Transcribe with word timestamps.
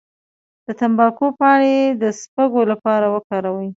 د 0.65 0.67
تمباکو 0.79 1.27
پاڼې 1.39 1.75
د 2.01 2.03
سپږو 2.21 2.61
لپاره 2.71 3.05
وکاروئ 3.15 3.69